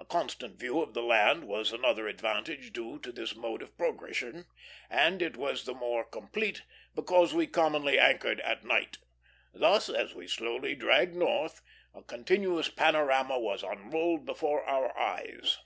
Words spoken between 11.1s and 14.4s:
north, a continuous panorama was unrolled